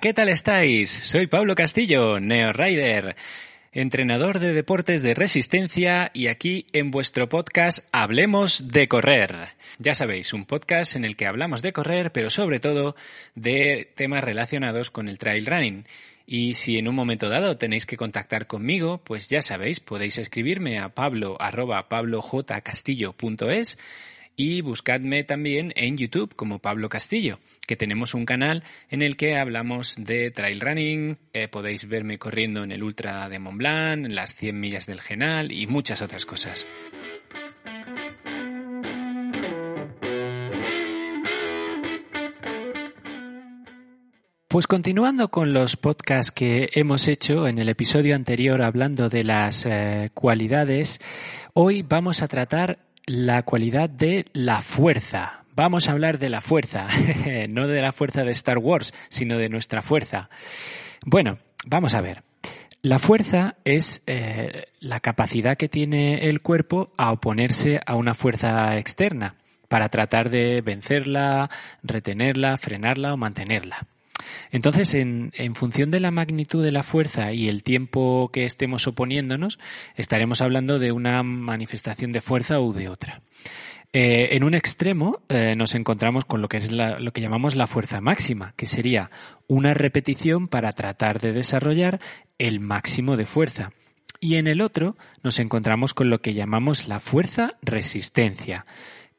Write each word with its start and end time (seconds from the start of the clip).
¿qué 0.00 0.14
tal 0.14 0.30
estáis? 0.30 0.88
Soy 0.90 1.26
Pablo 1.26 1.54
Castillo, 1.54 2.20
Neo 2.20 2.54
Rider, 2.54 3.16
entrenador 3.72 4.38
de 4.38 4.54
deportes 4.54 5.02
de 5.02 5.12
resistencia 5.12 6.10
y 6.14 6.28
aquí 6.28 6.66
en 6.72 6.90
vuestro 6.90 7.28
podcast 7.28 7.86
Hablemos 7.92 8.68
de 8.68 8.88
correr. 8.88 9.50
Ya 9.78 9.94
sabéis, 9.94 10.32
un 10.32 10.46
podcast 10.46 10.96
en 10.96 11.04
el 11.04 11.16
que 11.16 11.26
hablamos 11.26 11.60
de 11.60 11.74
correr, 11.74 12.12
pero 12.12 12.30
sobre 12.30 12.60
todo 12.60 12.96
de 13.34 13.92
temas 13.94 14.24
relacionados 14.24 14.90
con 14.90 15.06
el 15.06 15.18
trail 15.18 15.44
running. 15.44 15.84
Y 16.26 16.54
si 16.54 16.78
en 16.78 16.88
un 16.88 16.94
momento 16.94 17.28
dado 17.28 17.58
tenéis 17.58 17.84
que 17.84 17.98
contactar 17.98 18.46
conmigo, 18.46 19.02
pues 19.04 19.28
ya 19.28 19.42
sabéis, 19.42 19.80
podéis 19.80 20.16
escribirme 20.16 20.78
a 20.78 20.94
pablo 20.94 21.36
arroba 21.40 21.90
pablojcastillo.es 21.90 23.76
y 24.36 24.60
buscadme 24.60 25.24
también 25.24 25.72
en 25.76 25.96
YouTube 25.96 26.34
como 26.34 26.58
Pablo 26.58 26.88
Castillo, 26.88 27.38
que 27.66 27.76
tenemos 27.76 28.14
un 28.14 28.26
canal 28.26 28.64
en 28.88 29.02
el 29.02 29.16
que 29.16 29.36
hablamos 29.38 29.96
de 29.98 30.30
trail 30.30 30.60
running, 30.60 31.16
eh, 31.32 31.48
podéis 31.48 31.88
verme 31.88 32.18
corriendo 32.18 32.64
en 32.64 32.72
el 32.72 32.82
Ultra 32.82 33.28
de 33.28 33.38
Mont 33.38 33.58
Blanc, 33.58 34.04
en 34.04 34.14
las 34.14 34.34
100 34.34 34.58
millas 34.58 34.86
del 34.86 35.00
Genal 35.00 35.52
y 35.52 35.66
muchas 35.66 36.02
otras 36.02 36.26
cosas. 36.26 36.66
Pues 44.50 44.66
continuando 44.66 45.30
con 45.30 45.52
los 45.52 45.76
podcasts 45.76 46.32
que 46.32 46.70
hemos 46.72 47.06
hecho 47.06 47.46
en 47.46 47.60
el 47.60 47.68
episodio 47.68 48.16
anterior 48.16 48.62
hablando 48.62 49.08
de 49.08 49.22
las 49.22 49.64
eh, 49.64 50.10
cualidades, 50.12 50.98
hoy 51.54 51.82
vamos 51.82 52.20
a 52.20 52.26
tratar 52.26 52.89
la 53.10 53.42
cualidad 53.42 53.90
de 53.90 54.26
la 54.32 54.62
fuerza. 54.62 55.42
Vamos 55.56 55.88
a 55.88 55.92
hablar 55.92 56.18
de 56.18 56.30
la 56.30 56.40
fuerza, 56.40 56.86
no 57.48 57.66
de 57.66 57.82
la 57.82 57.92
fuerza 57.92 58.22
de 58.22 58.30
Star 58.30 58.58
Wars, 58.58 58.94
sino 59.08 59.36
de 59.36 59.48
nuestra 59.48 59.82
fuerza. 59.82 60.30
Bueno, 61.04 61.38
vamos 61.66 61.94
a 61.94 62.02
ver. 62.02 62.22
La 62.82 63.00
fuerza 63.00 63.56
es 63.64 64.04
eh, 64.06 64.66
la 64.78 65.00
capacidad 65.00 65.56
que 65.56 65.68
tiene 65.68 66.30
el 66.30 66.40
cuerpo 66.40 66.92
a 66.96 67.10
oponerse 67.10 67.80
a 67.84 67.96
una 67.96 68.14
fuerza 68.14 68.78
externa 68.78 69.34
para 69.66 69.88
tratar 69.88 70.30
de 70.30 70.60
vencerla, 70.60 71.50
retenerla, 71.82 72.56
frenarla 72.58 73.14
o 73.14 73.16
mantenerla. 73.16 73.88
Entonces, 74.50 74.94
en, 74.94 75.32
función 75.54 75.90
de 75.90 76.00
la 76.00 76.10
magnitud 76.10 76.64
de 76.64 76.72
la 76.72 76.82
fuerza 76.82 77.32
y 77.32 77.48
el 77.48 77.62
tiempo 77.62 78.30
que 78.32 78.44
estemos 78.44 78.86
oponiéndonos, 78.86 79.58
estaremos 79.96 80.40
hablando 80.40 80.78
de 80.78 80.92
una 80.92 81.22
manifestación 81.22 82.12
de 82.12 82.20
fuerza 82.20 82.60
u 82.60 82.72
de 82.72 82.88
otra. 82.88 83.22
Eh, 83.92 84.36
en 84.36 84.44
un 84.44 84.54
extremo 84.54 85.20
eh, 85.28 85.56
nos 85.56 85.74
encontramos 85.74 86.24
con 86.24 86.40
lo 86.40 86.48
que 86.48 86.58
es 86.58 86.70
lo 86.70 87.12
que 87.12 87.20
llamamos 87.20 87.56
la 87.56 87.66
fuerza 87.66 88.00
máxima, 88.00 88.54
que 88.56 88.66
sería 88.66 89.10
una 89.48 89.74
repetición 89.74 90.46
para 90.46 90.72
tratar 90.72 91.20
de 91.20 91.32
desarrollar 91.32 92.00
el 92.38 92.60
máximo 92.60 93.16
de 93.16 93.26
fuerza. 93.26 93.72
Y 94.20 94.36
en 94.36 94.46
el 94.46 94.60
otro 94.60 94.96
nos 95.22 95.38
encontramos 95.38 95.94
con 95.94 96.10
lo 96.10 96.20
que 96.20 96.34
llamamos 96.34 96.86
la 96.86 97.00
fuerza 97.00 97.56
resistencia, 97.62 98.66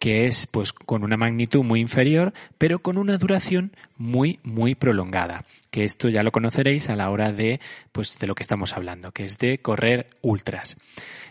que 0.02 0.26
es 0.26 0.48
pues 0.48 0.74
con 0.74 1.04
una 1.04 1.16
magnitud 1.16 1.64
muy 1.64 1.80
inferior, 1.80 2.34
pero 2.58 2.80
con 2.80 2.98
una 2.98 3.20
duración 3.20 3.72
muy 3.98 4.40
muy 4.42 4.74
prolongada, 4.74 5.46
que 5.70 5.84
esto 5.84 6.10
ya 6.10 6.24
lo 6.24 6.32
conoceréis 6.32 6.90
a 6.90 6.96
la 6.96 7.12
hora 7.12 7.32
de 7.32 7.60
pues 7.92 8.18
de 8.18 8.26
lo 8.26 8.34
que 8.34 8.42
estamos 8.42 8.74
hablando, 8.74 9.12
que 9.12 9.26
es 9.26 9.38
de 9.38 9.60
correr 9.60 10.08
ultras. 10.24 10.76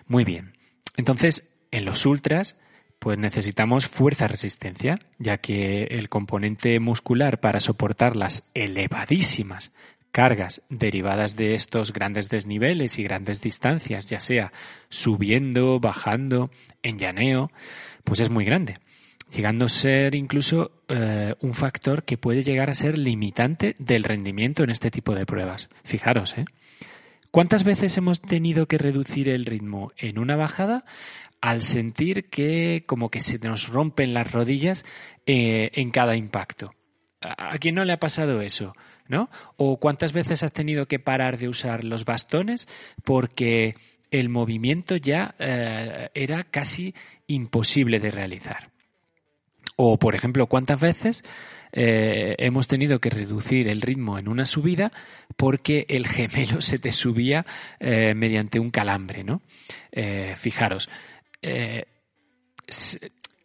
Muy 0.06 0.22
bien. 0.22 0.52
Entonces, 0.96 1.48
en 1.72 1.84
los 1.84 2.06
ultras 2.06 2.54
pues 3.00 3.18
necesitamos 3.18 3.88
fuerza 3.88 4.28
resistencia, 4.28 5.00
ya 5.18 5.38
que 5.38 5.88
el 5.90 6.08
componente 6.08 6.78
muscular 6.78 7.40
para 7.40 7.58
soportar 7.58 8.14
las 8.14 8.44
elevadísimas 8.54 9.72
cargas 10.12 10.62
derivadas 10.68 11.36
de 11.36 11.54
estos 11.54 11.92
grandes 11.92 12.28
desniveles 12.28 12.98
y 12.98 13.04
grandes 13.04 13.40
distancias, 13.40 14.08
ya 14.08 14.20
sea 14.20 14.52
subiendo, 14.88 15.80
bajando, 15.80 16.50
en 16.82 16.98
llaneo, 16.98 17.50
pues 18.04 18.20
es 18.20 18.30
muy 18.30 18.44
grande, 18.44 18.78
llegando 19.32 19.66
a 19.66 19.68
ser 19.68 20.14
incluso 20.14 20.72
eh, 20.88 21.34
un 21.40 21.54
factor 21.54 22.04
que 22.04 22.18
puede 22.18 22.42
llegar 22.42 22.70
a 22.70 22.74
ser 22.74 22.98
limitante 22.98 23.74
del 23.78 24.04
rendimiento 24.04 24.64
en 24.64 24.70
este 24.70 24.90
tipo 24.90 25.14
de 25.14 25.26
pruebas. 25.26 25.68
Fijaros, 25.84 26.36
¿eh? 26.38 26.44
¿Cuántas 27.30 27.62
veces 27.62 27.96
hemos 27.96 28.20
tenido 28.20 28.66
que 28.66 28.76
reducir 28.76 29.28
el 29.28 29.44
ritmo 29.44 29.92
en 29.96 30.18
una 30.18 30.34
bajada 30.34 30.84
al 31.40 31.62
sentir 31.62 32.28
que 32.28 32.82
como 32.86 33.08
que 33.08 33.20
se 33.20 33.38
nos 33.38 33.68
rompen 33.68 34.14
las 34.14 34.32
rodillas 34.32 34.84
eh, 35.26 35.70
en 35.74 35.92
cada 35.92 36.16
impacto? 36.16 36.74
¿A 37.20 37.56
quién 37.58 37.76
no 37.76 37.84
le 37.84 37.92
ha 37.92 38.00
pasado 38.00 38.40
eso? 38.40 38.74
¿O 39.56 39.78
cuántas 39.78 40.12
veces 40.12 40.42
has 40.42 40.52
tenido 40.52 40.86
que 40.86 40.98
parar 40.98 41.38
de 41.38 41.48
usar 41.48 41.84
los 41.84 42.04
bastones 42.04 42.68
porque 43.04 43.74
el 44.10 44.28
movimiento 44.28 44.96
ya 44.96 45.34
eh, 45.38 46.08
era 46.14 46.44
casi 46.44 46.94
imposible 47.26 48.00
de 48.00 48.10
realizar? 48.10 48.70
O, 49.76 49.98
por 49.98 50.14
ejemplo, 50.14 50.46
cuántas 50.46 50.80
veces 50.80 51.24
eh, 51.72 52.34
hemos 52.38 52.68
tenido 52.68 53.00
que 53.00 53.10
reducir 53.10 53.68
el 53.68 53.80
ritmo 53.80 54.18
en 54.18 54.28
una 54.28 54.44
subida 54.44 54.92
porque 55.36 55.86
el 55.88 56.06
gemelo 56.06 56.60
se 56.60 56.78
te 56.78 56.92
subía 56.92 57.46
eh, 57.78 58.14
mediante 58.14 58.60
un 58.60 58.70
calambre, 58.70 59.24
¿no? 59.24 59.42
fijaros, 60.36 60.88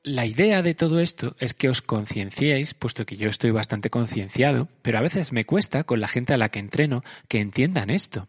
la 0.06 0.26
idea 0.28 0.62
de 0.62 0.76
todo 0.76 1.00
esto 1.00 1.36
es 1.40 1.56
que 1.56 1.68
os 1.68 1.82
concienciéis, 1.82 2.76
puesto 2.76 3.06
que 3.06 3.18
yo 3.18 3.28
estoy 3.28 3.50
bastante 3.50 3.90
concienciado, 3.90 4.70
pero 4.84 5.00
a 5.00 5.02
veces 5.02 5.34
me 5.34 5.46
cuesta 5.46 5.84
con 5.84 6.00
la 6.00 6.08
gente 6.08 6.34
a 6.34 6.38
la 6.38 6.50
que 6.50 6.60
entreno 6.60 7.04
que 7.28 7.40
entiendan 7.40 7.90
esto. 7.90 8.28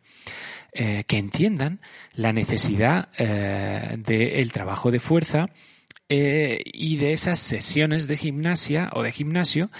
Eh, 0.72 1.04
que 1.06 1.16
entiendan 1.16 1.80
la 2.12 2.34
necesidad 2.34 3.08
eh, 3.16 3.96
del 3.96 4.52
trabajo 4.52 4.90
de 4.90 4.98
fuerza 4.98 5.46
eh, 6.10 6.60
y 6.66 6.96
de 6.96 7.14
esas 7.14 7.38
sesiones 7.38 8.08
de 8.08 8.18
gimnasia 8.18 8.90
o 8.92 9.02
de 9.02 9.10
gimnasio 9.12 9.70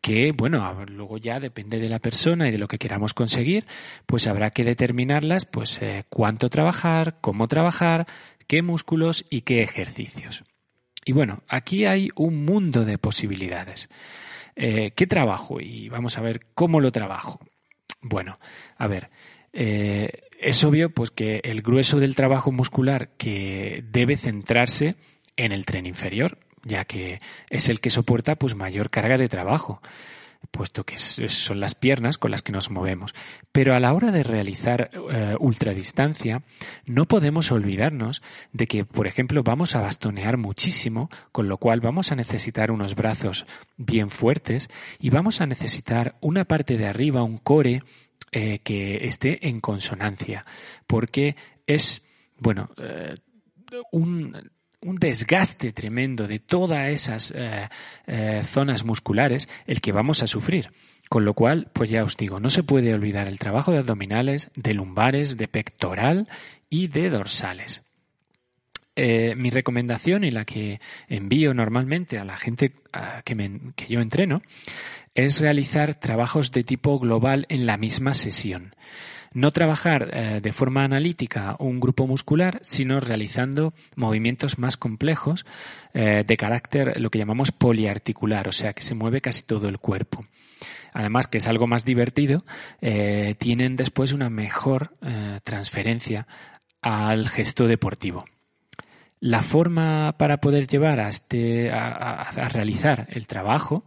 que, 0.00 0.32
bueno, 0.32 0.84
luego 0.86 1.18
ya 1.18 1.38
depende 1.38 1.78
de 1.78 1.88
la 1.88 2.00
persona 2.00 2.48
y 2.48 2.50
de 2.50 2.58
lo 2.58 2.66
que 2.66 2.78
queramos 2.78 3.14
conseguir, 3.14 3.66
pues 4.06 4.26
habrá 4.26 4.50
que 4.50 4.64
determinarlas, 4.64 5.44
pues 5.44 5.78
cuánto 6.08 6.48
trabajar, 6.48 7.18
cómo 7.20 7.46
trabajar, 7.46 8.06
qué 8.48 8.62
músculos 8.62 9.26
y 9.30 9.42
qué 9.42 9.62
ejercicios. 9.62 10.42
Y 11.10 11.12
bueno, 11.12 11.42
aquí 11.48 11.86
hay 11.86 12.08
un 12.14 12.44
mundo 12.44 12.84
de 12.84 12.96
posibilidades. 12.96 13.88
Eh, 14.54 14.92
¿Qué 14.94 15.08
trabajo? 15.08 15.60
Y 15.60 15.88
vamos 15.88 16.16
a 16.16 16.20
ver 16.20 16.46
cómo 16.54 16.78
lo 16.78 16.92
trabajo. 16.92 17.40
Bueno, 18.00 18.38
a 18.76 18.86
ver, 18.86 19.10
eh, 19.52 20.28
es 20.38 20.62
obvio 20.62 20.94
pues 20.94 21.10
que 21.10 21.40
el 21.42 21.62
grueso 21.62 21.98
del 21.98 22.14
trabajo 22.14 22.52
muscular 22.52 23.08
que 23.16 23.82
debe 23.90 24.16
centrarse 24.16 24.94
en 25.36 25.50
el 25.50 25.64
tren 25.64 25.84
inferior, 25.84 26.38
ya 26.62 26.84
que 26.84 27.20
es 27.48 27.68
el 27.68 27.80
que 27.80 27.90
soporta 27.90 28.36
pues 28.36 28.54
mayor 28.54 28.88
carga 28.88 29.18
de 29.18 29.28
trabajo 29.28 29.82
puesto 30.50 30.84
que 30.84 30.98
son 30.98 31.60
las 31.60 31.74
piernas 31.74 32.18
con 32.18 32.30
las 32.30 32.42
que 32.42 32.52
nos 32.52 32.70
movemos. 32.70 33.14
Pero 33.52 33.74
a 33.74 33.80
la 33.80 33.92
hora 33.92 34.10
de 34.10 34.22
realizar 34.22 34.90
eh, 34.92 35.36
ultradistancia, 35.38 36.42
no 36.86 37.04
podemos 37.04 37.52
olvidarnos 37.52 38.22
de 38.52 38.66
que, 38.66 38.84
por 38.84 39.06
ejemplo, 39.06 39.42
vamos 39.42 39.76
a 39.76 39.80
bastonear 39.80 40.36
muchísimo, 40.36 41.08
con 41.32 41.48
lo 41.48 41.58
cual 41.58 41.80
vamos 41.80 42.12
a 42.12 42.16
necesitar 42.16 42.72
unos 42.72 42.94
brazos 42.94 43.46
bien 43.76 44.10
fuertes 44.10 44.70
y 44.98 45.10
vamos 45.10 45.40
a 45.40 45.46
necesitar 45.46 46.16
una 46.20 46.44
parte 46.44 46.76
de 46.76 46.86
arriba, 46.86 47.22
un 47.22 47.38
core, 47.38 47.82
eh, 48.32 48.60
que 48.60 49.04
esté 49.04 49.48
en 49.48 49.60
consonancia, 49.60 50.44
porque 50.86 51.34
es, 51.66 52.06
bueno, 52.38 52.70
eh, 52.76 53.16
un 53.90 54.50
un 54.82 54.96
desgaste 54.96 55.72
tremendo 55.72 56.26
de 56.26 56.38
todas 56.38 56.88
esas 56.88 57.32
eh, 57.36 57.68
eh, 58.06 58.42
zonas 58.44 58.84
musculares 58.84 59.48
el 59.66 59.80
que 59.80 59.92
vamos 59.92 60.22
a 60.22 60.26
sufrir. 60.26 60.70
Con 61.08 61.24
lo 61.24 61.34
cual, 61.34 61.68
pues 61.72 61.90
ya 61.90 62.04
os 62.04 62.16
digo, 62.16 62.38
no 62.38 62.50
se 62.50 62.62
puede 62.62 62.94
olvidar 62.94 63.26
el 63.26 63.38
trabajo 63.38 63.72
de 63.72 63.78
abdominales, 63.78 64.50
de 64.54 64.74
lumbares, 64.74 65.36
de 65.36 65.48
pectoral 65.48 66.28
y 66.68 66.86
de 66.86 67.10
dorsales. 67.10 67.82
Eh, 68.96 69.34
mi 69.36 69.50
recomendación 69.50 70.24
y 70.24 70.30
la 70.30 70.44
que 70.44 70.80
envío 71.08 71.54
normalmente 71.54 72.18
a 72.18 72.24
la 72.24 72.36
gente 72.36 72.72
que, 73.24 73.86
yo 73.88 74.00
entreno 74.00 74.42
es 75.14 75.40
realizar 75.40 75.94
trabajos 75.94 76.50
de 76.50 76.64
tipo 76.64 76.98
global 76.98 77.46
en 77.48 77.66
la 77.66 77.76
misma 77.76 78.14
sesión. 78.14 78.74
No 79.32 79.52
trabajar 79.52 80.10
eh, 80.12 80.40
de 80.42 80.52
forma 80.52 80.82
analítica 80.82 81.54
un 81.60 81.78
grupo 81.78 82.08
muscular, 82.08 82.58
sino 82.62 82.98
realizando 82.98 83.74
movimientos 83.94 84.58
más 84.58 84.76
complejos 84.76 85.46
eh, 85.94 86.24
de 86.26 86.36
carácter 86.36 87.00
lo 87.00 87.10
que 87.10 87.20
llamamos 87.20 87.52
poliarticular, 87.52 88.48
o 88.48 88.52
sea 88.52 88.72
que 88.72 88.82
se 88.82 88.96
mueve 88.96 89.20
casi 89.20 89.44
todo 89.44 89.68
el 89.68 89.78
cuerpo. 89.78 90.26
Además, 90.92 91.28
que 91.28 91.38
es 91.38 91.46
algo 91.46 91.68
más 91.68 91.84
divertido, 91.84 92.44
tienen 93.38 93.76
después 93.76 94.12
una 94.12 94.28
mejor 94.28 94.96
transferencia 95.44 96.26
al 96.82 97.28
gesto 97.28 97.68
deportivo. 97.68 98.24
La 99.20 99.42
forma 99.42 100.16
para 100.18 100.38
poder 100.38 100.66
llevar 100.66 100.98
a, 100.98 101.08
este, 101.08 101.70
a 101.70 102.48
realizar 102.50 103.06
el 103.10 103.26
trabajo 103.26 103.84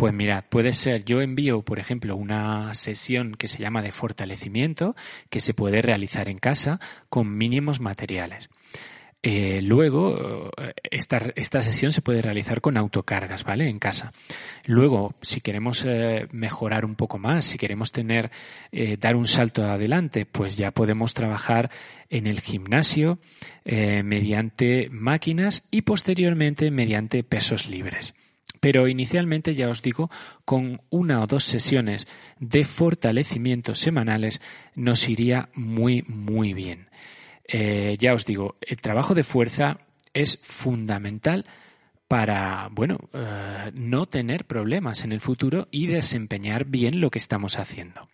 pues 0.00 0.14
mirad, 0.14 0.44
puede 0.48 0.72
ser, 0.72 1.04
yo 1.04 1.20
envío, 1.20 1.60
por 1.60 1.78
ejemplo, 1.78 2.16
una 2.16 2.72
sesión 2.72 3.34
que 3.34 3.48
se 3.48 3.58
llama 3.58 3.82
de 3.82 3.92
fortalecimiento, 3.92 4.96
que 5.28 5.40
se 5.40 5.52
puede 5.52 5.82
realizar 5.82 6.30
en 6.30 6.38
casa 6.38 6.80
con 7.10 7.36
mínimos 7.36 7.80
materiales. 7.80 8.48
Eh, 9.22 9.60
luego, 9.62 10.50
eh, 10.56 10.72
esta, 10.90 11.18
esta, 11.36 11.60
sesión 11.60 11.92
se 11.92 12.00
puede 12.00 12.22
realizar 12.22 12.62
con 12.62 12.78
autocargas, 12.78 13.44
¿vale? 13.44 13.68
En 13.68 13.78
casa. 13.78 14.12
Luego, 14.64 15.14
si 15.20 15.42
queremos 15.42 15.84
eh, 15.86 16.26
mejorar 16.32 16.86
un 16.86 16.94
poco 16.94 17.18
más, 17.18 17.44
si 17.44 17.58
queremos 17.58 17.92
tener, 17.92 18.30
dar 18.98 19.16
un 19.16 19.26
salto 19.26 19.64
adelante, 19.64 20.24
pues 20.24 20.56
ya 20.56 20.70
podemos 20.70 21.12
trabajar 21.12 21.70
en 22.08 22.26
el 22.26 22.40
gimnasio 22.40 23.18
mediante 23.64 24.88
máquinas 24.90 25.64
y 25.70 25.82
posteriormente 25.82 26.70
mediante 26.70 27.22
pesos 27.22 27.68
libres. 27.68 28.14
Pero 28.60 28.88
inicialmente, 28.88 29.54
ya 29.54 29.68
os 29.68 29.82
digo, 29.82 30.10
con 30.44 30.82
una 30.90 31.20
o 31.20 31.26
dos 31.26 31.44
sesiones 31.44 32.06
de 32.38 32.64
fortalecimiento 32.64 33.74
semanales 33.74 34.40
nos 34.74 35.08
iría 35.08 35.48
muy, 35.54 36.04
muy 36.08 36.52
bien. 36.52 36.88
Eh, 37.52 37.96
ya 37.98 38.14
os 38.14 38.24
digo, 38.24 38.56
el 38.60 38.80
trabajo 38.80 39.14
de 39.14 39.24
fuerza 39.24 39.78
es 40.12 40.38
fundamental 40.42 41.46
para, 42.08 42.68
bueno, 42.72 42.98
eh, 43.12 43.70
no 43.74 44.06
tener 44.06 44.44
problemas 44.46 45.04
en 45.04 45.12
el 45.12 45.20
futuro 45.20 45.68
y 45.70 45.86
desempeñar 45.86 46.64
bien 46.64 47.00
lo 47.00 47.10
que 47.10 47.18
estamos 47.18 47.58
haciendo. 47.58 48.08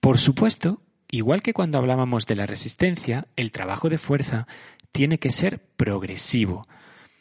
Por 0.00 0.18
supuesto, 0.18 0.82
igual 1.10 1.42
que 1.42 1.52
cuando 1.52 1.78
hablábamos 1.78 2.26
de 2.26 2.36
la 2.36 2.46
resistencia, 2.46 3.26
el 3.36 3.52
trabajo 3.52 3.88
de 3.88 3.98
fuerza 3.98 4.46
tiene 4.92 5.18
que 5.18 5.30
ser 5.30 5.60
progresivo 5.76 6.66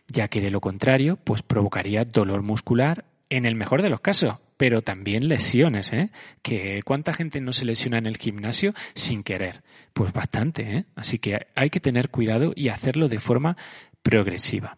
ya 0.09 0.27
que 0.27 0.41
de 0.41 0.51
lo 0.51 0.61
contrario, 0.61 1.17
pues 1.23 1.41
provocaría 1.41 2.03
dolor 2.03 2.41
muscular 2.41 3.05
en 3.29 3.45
el 3.45 3.55
mejor 3.55 3.81
de 3.81 3.89
los 3.89 4.01
casos, 4.01 4.37
pero 4.59 4.81
también 4.81 5.29
lesiones, 5.29 5.93
¿eh? 5.93 6.09
Que 6.41 6.81
cuánta 6.83 7.13
gente 7.13 7.39
no 7.39 7.53
se 7.53 7.63
lesiona 7.63 7.97
en 7.97 8.05
el 8.05 8.17
gimnasio 8.17 8.73
sin 8.93 9.23
querer, 9.23 9.63
pues 9.93 10.11
bastante, 10.11 10.75
¿eh? 10.75 10.85
Así 10.97 11.17
que 11.17 11.47
hay 11.55 11.69
que 11.69 11.79
tener 11.79 12.09
cuidado 12.09 12.51
y 12.53 12.67
hacerlo 12.67 13.07
de 13.07 13.21
forma 13.21 13.55
progresiva. 14.01 14.75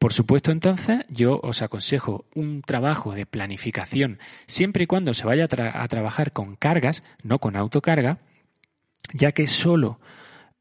Por 0.00 0.12
supuesto, 0.12 0.50
entonces, 0.50 1.04
yo 1.08 1.38
os 1.44 1.62
aconsejo 1.62 2.24
un 2.34 2.60
trabajo 2.62 3.14
de 3.14 3.24
planificación 3.24 4.18
siempre 4.48 4.82
y 4.82 4.86
cuando 4.88 5.14
se 5.14 5.26
vaya 5.26 5.44
a, 5.44 5.86
trabajar 5.86 6.32
con 6.32 6.56
cargas, 6.56 7.04
no 7.22 7.38
con 7.38 7.54
autocarga, 7.54 8.18
ya 9.14 9.30
que 9.30 9.46
solo 9.46 10.00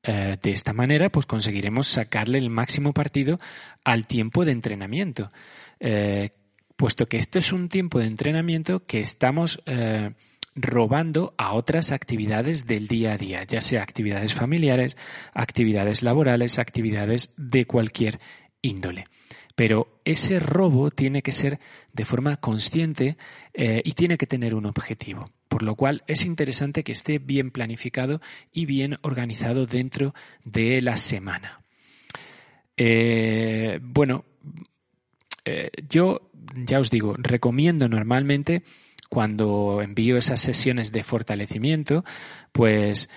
eh, 0.03 0.37
de 0.39 0.51
esta 0.51 0.73
manera, 0.73 1.09
pues 1.09 1.25
conseguiremos 1.25 1.87
sacarle 1.87 2.37
el 2.37 2.51
máximo 2.51 2.93
partido 2.93 3.39
al 3.83 4.05
tiempo 4.05 4.45
de 4.45 4.51
entrenamiento. 4.51 5.31
Eh, 5.79 6.36
puesto 6.77 7.07
que 7.07 7.17
este 7.17 7.39
es 7.39 7.51
un 7.51 7.67
tiempo 7.67 7.99
de 7.99 8.05
entrenamiento 8.05 8.85
que 8.85 8.99
estamos 8.99 9.61
eh, 9.65 10.11
robando 10.55 11.33
a 11.37 11.53
otras 11.53 11.91
actividades 11.91 12.65
del 12.65 12.87
día 12.87 13.13
a 13.13 13.17
día, 13.17 13.43
ya 13.43 13.59
sea 13.59 13.83
actividades 13.83 14.33
familiares, 14.33 14.95
actividades 15.33 16.01
laborales, 16.03 16.57
actividades 16.57 17.33
de 17.35 17.65
cualquier 17.65 18.19
índole. 18.61 19.07
Pero 19.55 19.99
ese 20.05 20.39
robo 20.39 20.89
tiene 20.91 21.21
que 21.21 21.33
ser 21.33 21.59
de 21.91 22.05
forma 22.05 22.37
consciente 22.37 23.17
y 23.55 23.91
tiene 23.93 24.15
que 24.15 24.27
tener 24.27 24.53
un 24.53 24.67
objetivo 24.67 25.31
por 25.47 25.63
lo 25.63 25.75
cual 25.75 26.03
es 26.05 26.25
interesante 26.25 26.83
que 26.83 26.91
esté 26.91 27.19
bien 27.19 27.49
planificado 27.49 28.21
y 28.53 28.67
bien 28.67 28.97
organizado 29.01 29.65
dentro 29.65 30.13
de 30.43 30.81
la 30.81 30.97
semana. 30.97 31.61
Eh, 32.75 33.79
bueno, 33.81 34.25
eh, 35.47 35.71
yo 35.87 36.29
ya 36.55 36.79
os 36.79 36.89
digo, 36.89 37.15
recomiendo 37.17 37.87
normalmente 37.87 38.63
cuando 39.09 39.81
envío 39.81 40.17
esas 40.17 40.41
sesiones 40.41 40.91
de 40.91 41.03
fortalecimiento, 41.03 42.03
pues 42.51 43.09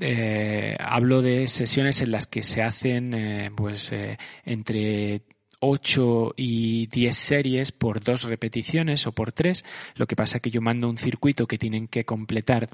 eh, 0.00 0.76
hablo 0.80 1.20
de 1.20 1.46
sesiones 1.48 2.00
en 2.00 2.10
las 2.10 2.26
que 2.26 2.42
se 2.42 2.62
hacen 2.62 3.52
pues 3.54 3.92
entre 4.44 5.22
8 5.64 6.34
y 6.36 6.86
10 6.86 7.16
series 7.16 7.72
por 7.72 8.02
dos 8.02 8.24
repeticiones 8.24 9.06
o 9.06 9.12
por 9.12 9.32
tres. 9.32 9.64
Lo 9.96 10.06
que 10.06 10.16
pasa 10.16 10.38
es 10.38 10.42
que 10.42 10.50
yo 10.50 10.60
mando 10.60 10.88
un 10.88 10.98
circuito 10.98 11.46
que 11.46 11.58
tienen 11.58 11.88
que 11.88 12.04
completar, 12.04 12.68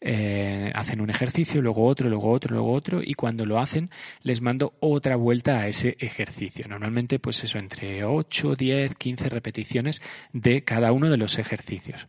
eh, 0.00 0.70
hacen 0.74 1.00
un 1.00 1.10
ejercicio, 1.10 1.60
luego 1.60 1.86
otro, 1.86 2.08
luego 2.08 2.30
otro, 2.30 2.54
luego 2.54 2.72
otro, 2.72 3.00
y 3.02 3.14
cuando 3.14 3.44
lo 3.44 3.58
hacen 3.58 3.90
les 4.22 4.40
mando 4.40 4.74
otra 4.80 5.16
vuelta 5.16 5.60
a 5.60 5.68
ese 5.68 5.96
ejercicio. 5.98 6.66
Normalmente 6.68 7.18
pues 7.18 7.42
eso, 7.44 7.58
entre 7.58 8.04
8, 8.04 8.54
10, 8.54 8.94
15 8.94 9.28
repeticiones 9.28 10.00
de 10.32 10.62
cada 10.62 10.92
uno 10.92 11.10
de 11.10 11.16
los 11.16 11.38
ejercicios. 11.38 12.06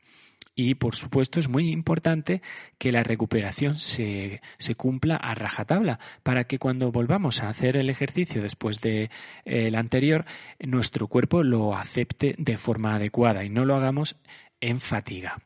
Y 0.55 0.75
por 0.75 0.95
supuesto 0.95 1.39
es 1.39 1.47
muy 1.47 1.69
importante 1.69 2.41
que 2.77 2.91
la 2.91 3.03
recuperación 3.03 3.79
se, 3.79 4.41
se 4.57 4.75
cumpla 4.75 5.15
a 5.15 5.33
rajatabla 5.33 5.99
para 6.21 6.43
que 6.43 6.59
cuando 6.59 6.91
volvamos 6.91 7.41
a 7.41 7.49
hacer 7.49 7.77
el 7.77 7.89
ejercicio 7.89 8.41
después 8.41 8.81
del 8.81 9.09
de, 9.45 9.77
anterior, 9.77 10.25
nuestro 10.59 11.07
cuerpo 11.07 11.43
lo 11.43 11.75
acepte 11.75 12.35
de 12.37 12.57
forma 12.57 12.95
adecuada 12.95 13.45
y 13.45 13.49
no 13.49 13.63
lo 13.63 13.75
hagamos 13.75 14.17
en 14.59 14.79
fatiga. 14.79 15.39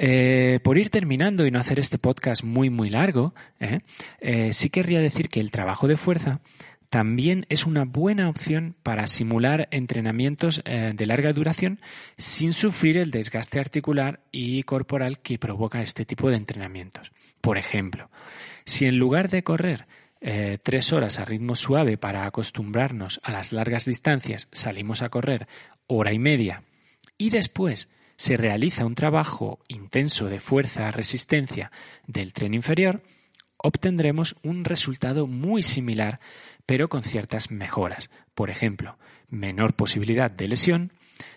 Eh, 0.00 0.60
por 0.62 0.78
ir 0.78 0.90
terminando 0.90 1.44
y 1.44 1.50
no 1.50 1.58
hacer 1.58 1.80
este 1.80 1.98
podcast 1.98 2.44
muy 2.44 2.70
muy 2.70 2.88
largo, 2.88 3.34
¿eh? 3.58 3.80
Eh, 4.20 4.52
sí 4.52 4.70
querría 4.70 5.00
decir 5.00 5.28
que 5.28 5.40
el 5.40 5.50
trabajo 5.50 5.88
de 5.88 5.96
fuerza 5.96 6.40
también 6.90 7.44
es 7.48 7.66
una 7.66 7.84
buena 7.84 8.28
opción 8.28 8.74
para 8.82 9.06
simular 9.06 9.68
entrenamientos 9.70 10.62
eh, 10.64 10.92
de 10.94 11.06
larga 11.06 11.32
duración 11.32 11.80
sin 12.16 12.52
sufrir 12.52 12.96
el 12.96 13.10
desgaste 13.10 13.60
articular 13.60 14.20
y 14.32 14.62
corporal 14.62 15.20
que 15.20 15.38
provoca 15.38 15.82
este 15.82 16.04
tipo 16.04 16.30
de 16.30 16.36
entrenamientos. 16.36 17.12
Por 17.40 17.58
ejemplo, 17.58 18.10
si 18.64 18.86
en 18.86 18.98
lugar 18.98 19.28
de 19.28 19.42
correr 19.42 19.86
eh, 20.20 20.58
tres 20.62 20.92
horas 20.92 21.18
a 21.20 21.24
ritmo 21.24 21.54
suave 21.54 21.96
para 21.96 22.26
acostumbrarnos 22.26 23.20
a 23.22 23.32
las 23.32 23.52
largas 23.52 23.84
distancias 23.84 24.48
salimos 24.50 25.02
a 25.02 25.10
correr 25.10 25.46
hora 25.86 26.12
y 26.12 26.18
media 26.18 26.64
y 27.16 27.30
después 27.30 27.88
se 28.16 28.36
realiza 28.36 28.84
un 28.84 28.96
trabajo 28.96 29.60
intenso 29.68 30.28
de 30.28 30.40
fuerza 30.40 30.90
resistencia 30.90 31.70
del 32.06 32.32
tren 32.32 32.52
inferior, 32.52 33.02
obtendremos 33.58 34.36
un 34.42 34.64
resultado 34.64 35.26
muy 35.26 35.62
similar 35.62 36.20
pero 36.68 36.90
con 36.90 37.02
ciertas 37.02 37.50
mejoras. 37.50 38.10
Por 38.34 38.50
ejemplo, 38.50 38.98
menor 39.30 39.72
posibilidad 39.72 40.30
de 40.30 40.48
lesión, 40.48 40.92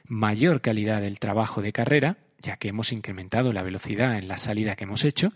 mayor 0.05 0.59
calidad 0.59 0.99
del 0.99 1.19
trabajo 1.19 1.61
de 1.61 1.71
carrera, 1.71 2.17
ya 2.39 2.57
que 2.57 2.67
hemos 2.67 2.91
incrementado 2.91 3.53
la 3.53 3.63
velocidad 3.63 4.17
en 4.17 4.27
la 4.27 4.37
salida 4.37 4.75
que 4.75 4.83
hemos 4.83 5.05
hecho, 5.05 5.31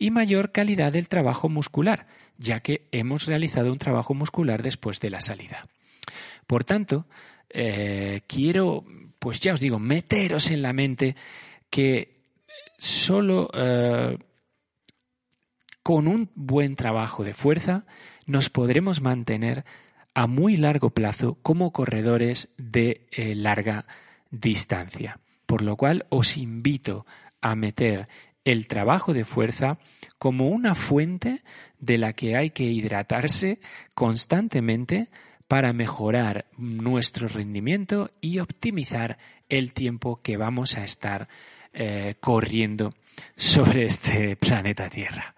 y 0.00 0.10
mayor 0.10 0.50
calidad 0.50 0.92
del 0.92 1.06
trabajo 1.06 1.48
muscular, 1.48 2.08
ya 2.38 2.58
que 2.58 2.88
hemos 2.90 3.26
realizado 3.26 3.70
un 3.70 3.78
trabajo 3.78 4.14
muscular 4.14 4.64
después 4.64 4.98
de 4.98 5.10
la 5.10 5.20
salida. 5.20 5.68
Por 6.48 6.64
tanto, 6.64 7.06
eh, 7.48 8.22
quiero, 8.26 8.84
pues 9.20 9.38
ya 9.38 9.52
os 9.52 9.60
digo, 9.60 9.78
meteros 9.78 10.50
en 10.50 10.60
la 10.60 10.72
mente 10.72 11.14
que 11.70 12.10
solo 12.78 13.48
eh, 13.54 14.18
con 15.86 16.08
un 16.08 16.32
buen 16.34 16.74
trabajo 16.74 17.22
de 17.22 17.32
fuerza 17.32 17.84
nos 18.26 18.50
podremos 18.50 19.00
mantener 19.02 19.64
a 20.14 20.26
muy 20.26 20.56
largo 20.56 20.90
plazo 20.90 21.38
como 21.42 21.72
corredores 21.72 22.48
de 22.58 23.06
eh, 23.12 23.36
larga 23.36 23.86
distancia. 24.32 25.20
Por 25.46 25.62
lo 25.62 25.76
cual 25.76 26.04
os 26.08 26.38
invito 26.38 27.06
a 27.40 27.54
meter 27.54 28.08
el 28.44 28.66
trabajo 28.66 29.14
de 29.14 29.24
fuerza 29.24 29.78
como 30.18 30.48
una 30.48 30.74
fuente 30.74 31.44
de 31.78 31.98
la 31.98 32.14
que 32.14 32.36
hay 32.36 32.50
que 32.50 32.64
hidratarse 32.64 33.60
constantemente 33.94 35.08
para 35.48 35.72
mejorar 35.72 36.46
nuestro 36.56 37.28
rendimiento 37.28 38.10
y 38.20 38.40
optimizar 38.40 39.18
el 39.48 39.72
tiempo 39.72 40.20
que 40.22 40.36
vamos 40.36 40.76
a 40.76 40.84
estar 40.84 41.28
eh, 41.72 42.16
corriendo 42.20 42.94
sobre 43.36 43.84
este 43.84 44.36
planeta 44.40 44.88
Tierra. 44.88 45.34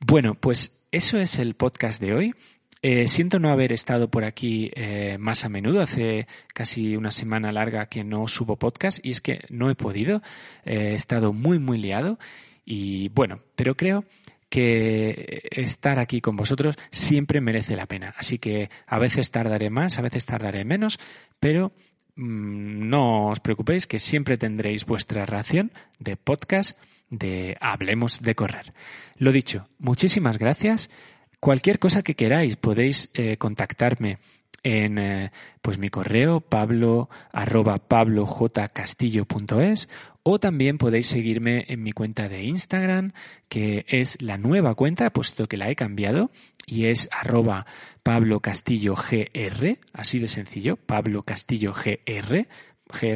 Bueno, 0.00 0.34
pues 0.34 0.84
eso 0.90 1.18
es 1.18 1.38
el 1.38 1.54
podcast 1.54 2.00
de 2.00 2.14
hoy. 2.14 2.34
Eh, 2.82 3.08
siento 3.08 3.38
no 3.38 3.50
haber 3.50 3.72
estado 3.72 4.10
por 4.10 4.24
aquí 4.24 4.70
eh, 4.74 5.16
más 5.18 5.44
a 5.44 5.48
menudo. 5.48 5.80
Hace 5.80 6.26
casi 6.54 6.96
una 6.96 7.10
semana 7.10 7.52
larga 7.52 7.86
que 7.86 8.04
no 8.04 8.26
subo 8.26 8.56
podcast 8.56 8.98
y 9.02 9.10
es 9.10 9.20
que 9.20 9.44
no 9.48 9.70
he 9.70 9.74
podido. 9.74 10.22
he 10.64 10.94
estado 10.94 11.32
muy, 11.32 11.58
muy 11.58 11.78
liado. 11.78 12.18
Y 12.64 13.08
bueno, 13.10 13.40
pero 13.56 13.74
creo 13.74 14.04
que 14.50 15.48
estar 15.52 15.98
aquí 15.98 16.20
con 16.20 16.36
vosotros 16.36 16.76
siempre 16.90 17.40
merece 17.40 17.76
la 17.76 17.86
pena. 17.86 18.14
Así 18.18 18.38
que 18.38 18.68
a 18.86 18.98
veces 18.98 19.30
tardaré 19.30 19.70
más, 19.70 19.98
a 19.98 20.02
veces 20.02 20.26
tardaré 20.26 20.64
menos, 20.64 20.98
pero 21.38 21.72
mm, 22.16 22.88
no 22.88 23.28
os 23.28 23.40
preocupéis 23.40 23.86
que 23.86 23.98
siempre 23.98 24.36
tendréis 24.36 24.84
vuestra 24.84 25.24
ración 25.24 25.72
de 25.98 26.16
podcast 26.16 26.78
de 27.08 27.56
Hablemos 27.60 28.20
de 28.20 28.34
Correr. 28.34 28.74
Lo 29.16 29.32
dicho, 29.32 29.68
muchísimas 29.78 30.38
gracias. 30.38 30.90
Cualquier 31.38 31.78
cosa 31.78 32.02
que 32.02 32.16
queráis 32.16 32.56
podéis 32.56 33.10
eh, 33.14 33.36
contactarme 33.36 34.18
en 34.62 34.98
eh, 34.98 35.32
pues 35.62 35.78
mi 35.78 35.88
correo 35.88 36.40
pablo 36.40 37.08
arroba 37.32 37.78
pablojcastillo.es 37.78 39.88
o 40.22 40.38
también 40.38 40.76
podéis 40.78 41.06
seguirme 41.06 41.64
en 41.68 41.82
mi 41.82 41.92
cuenta 41.92 42.28
de 42.28 42.44
Instagram 42.44 43.12
que 43.48 43.86
es 43.88 44.20
la 44.20 44.36
nueva 44.38 44.74
cuenta 44.74 45.10
puesto 45.10 45.48
que 45.48 45.56
la 45.56 45.70
he 45.70 45.76
cambiado 45.76 46.30
y 46.66 46.86
es 46.86 47.08
arroba 47.10 47.66
pablo 48.02 48.40
castillo 48.40 48.94
gr 48.94 49.78
así 49.92 50.18
de 50.18 50.28
sencillo 50.28 50.76
pablo 50.76 51.22
castillo 51.22 51.72
gr 51.72 52.00
gr 52.06 52.46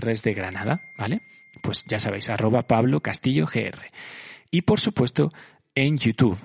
es 0.09 0.23
de 0.23 0.35
Granada 0.35 0.81
vale 0.99 1.23
pues 1.63 1.85
ya 1.89 1.99
sabéis 1.99 2.29
arroba 2.31 2.63
pablo 2.63 3.01
castillo 3.01 3.47
gr 3.47 3.91
y 4.51 4.63
por 4.63 4.81
supuesto 4.81 5.31
en 5.75 5.99
YouTube 5.99 6.39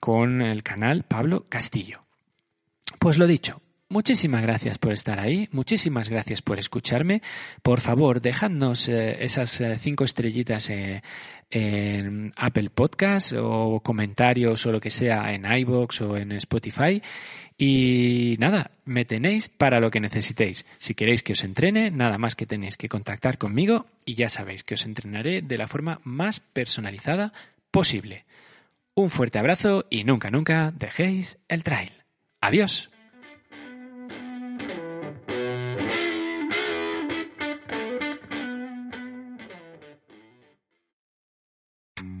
con 0.00 0.42
el 0.42 0.62
canal 0.62 1.02
Pablo 1.02 1.46
Castillo. 1.48 2.04
Pues 2.98 3.18
lo 3.18 3.26
dicho, 3.26 3.60
Muchísimas 3.88 4.42
gracias 4.42 4.78
por 4.78 4.92
estar 4.92 5.20
ahí, 5.20 5.48
muchísimas 5.52 6.08
gracias 6.08 6.42
por 6.42 6.58
escucharme. 6.58 7.22
Por 7.62 7.80
favor, 7.80 8.20
dejadnos 8.20 8.88
eh, 8.88 9.18
esas 9.20 9.60
eh, 9.60 9.78
cinco 9.78 10.02
estrellitas 10.02 10.70
eh, 10.70 11.02
en 11.50 12.32
Apple 12.34 12.70
Podcast 12.70 13.34
o 13.38 13.78
comentarios 13.84 14.66
o 14.66 14.72
lo 14.72 14.80
que 14.80 14.90
sea 14.90 15.32
en 15.32 15.44
iBox 15.46 16.00
o 16.00 16.16
en 16.16 16.32
Spotify. 16.32 17.00
Y 17.56 18.34
nada, 18.40 18.72
me 18.84 19.04
tenéis 19.04 19.48
para 19.48 19.78
lo 19.78 19.92
que 19.92 20.00
necesitéis. 20.00 20.66
Si 20.78 20.94
queréis 20.94 21.22
que 21.22 21.34
os 21.34 21.44
entrene, 21.44 21.92
nada 21.92 22.18
más 22.18 22.34
que 22.34 22.44
tenéis 22.44 22.76
que 22.76 22.88
contactar 22.88 23.38
conmigo 23.38 23.86
y 24.04 24.16
ya 24.16 24.28
sabéis 24.28 24.64
que 24.64 24.74
os 24.74 24.84
entrenaré 24.84 25.42
de 25.42 25.58
la 25.58 25.68
forma 25.68 26.00
más 26.02 26.40
personalizada 26.40 27.32
posible. 27.70 28.24
Un 28.96 29.10
fuerte 29.10 29.38
abrazo 29.38 29.84
y 29.90 30.02
nunca, 30.02 30.28
nunca 30.30 30.72
dejéis 30.76 31.38
el 31.46 31.62
trail. 31.62 31.92
Adiós. 32.40 32.90